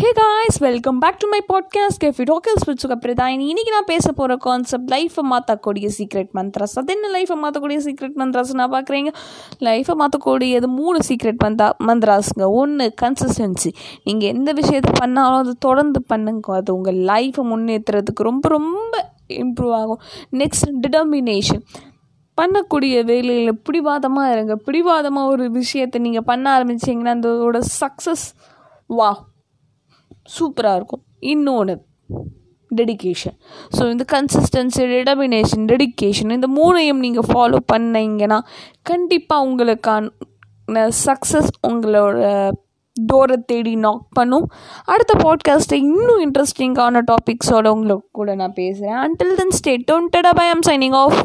Hey 0.00 0.12
guys 0.12 0.58
welcome 0.58 0.98
back 0.98 1.18
to 1.18 1.28
my 1.28 1.40
podcast 1.48 2.04
Kafi 2.04 2.24
Talkals 2.24 2.64
with 2.66 2.86
Sukhapradayini 2.86 3.44
இன்னைக்கு 3.46 3.72
நான் 3.72 3.84
பேச 3.86 4.12
போகிற 4.12 4.36
கான்செப்ட் 4.36 4.90
லைஃப்பை 4.90 5.22
மாற்றக்கூடிய 5.30 5.86
சீக்ரெட் 5.96 6.28
மந்த்ராஸ் 6.34 6.78
அது 6.78 6.92
என்ன 6.92 7.08
லைஃப்பை 7.18 7.36
மாற்றக்கூடிய 7.42 7.76
சீக்ரெட் 7.76 8.16
மந்த்ராஸ் 8.16 8.54
நான் 8.54 8.70
பார்க்குறீங்க 8.70 9.08
லைஃப்பை 9.60 9.94
மாற்றக்கூடியது 9.98 10.66
மூணு 10.66 10.98
சீக்ரெட் 11.08 11.40
மந்தா 11.44 11.70
மந்த்ராஸுங்க 11.86 12.50
ஒன்று 12.52 12.94
கன்சிஸ்டன்சி 13.02 13.72
நீங்கள் 14.04 14.28
எந்த 14.28 14.52
விஷயத்தை 14.52 14.92
பண்ணாலும் 14.98 15.38
அது 15.38 15.56
தொடர்ந்து 15.58 16.02
பண்ணுங்க. 16.02 16.52
அது 16.52 16.74
உங்கள் 16.74 16.94
லைஃப்பை 16.94 17.44
முன்னேற்றுறதுக்கு 17.52 18.22
ரொம்ப 18.22 18.48
ரொம்ப 18.48 19.12
இம்ப்ரூவ் 19.28 19.74
ஆகும். 19.74 20.00
நெக்ஸ்ட் 20.32 20.70
டிட்டர்மினேஷன் 20.80 21.62
பண்ணக்கூடிய 22.40 23.04
வேலையில் 23.04 23.60
பிடிவாதமாக 23.62 24.32
இருங்க. 24.32 24.56
பிடிவாதமாக 24.56 25.28
ஒரு 25.28 25.50
விஷயத்தை 25.50 26.00
நீங்கள் 26.00 26.22
பண்ண 26.22 26.58
ஆரம்பிச்சிங்கன்னா 26.58 27.14
அதோட 27.20 27.60
சக்ஸஸ் 27.80 28.26
வா 28.86 29.28
சூப்பராக 30.26 30.76
இருக்கும். 30.76 31.04
இன்னொன்று 31.18 31.76
டெடிக்கேஷன் 32.70 33.36
ஸோ 33.76 33.90
இந்த 33.90 34.04
கன்சிஸ்டன்சி 34.12 34.84
டெடமினேஷன் 34.94 35.64
டெடிக்கேஷன் 35.72 36.30
இந்த 36.30 36.48
மூணையும் 36.58 37.04
நீங்கள் 37.06 37.28
ஃபாலோ 37.28 37.60
பண்ணீங்கன்னா 37.66 38.38
கண்டிப்பாக 38.82 39.46
உங்களுக்கான 39.48 40.88
சக்ஸஸ் 41.04 41.52
உங்களோட 41.68 42.50
டோரை 43.12 43.36
தேடி 43.46 43.74
நாக் 43.76 44.06
பண்ணும். 44.12 44.46
அடுத்த 44.84 45.12
பாட்காஸ்ட்டை 45.24 45.74
இன்னும் 45.74 46.20
இன்ட்ரெஸ்டிங்கான 46.24 47.02
டாபிக்ஸோட 47.10 47.66
உங்களுக்கு 47.68 48.08
கூட 48.12 48.34
நான் 48.34 48.52
பேசுகிறேன் 48.52 48.98
until 49.04 49.34
then 49.34 49.54
stay 49.58 49.84
tuned 49.90 50.18
bye 50.38 50.46
I'm 50.48 50.64
signing 50.68 50.96
off 51.02 51.16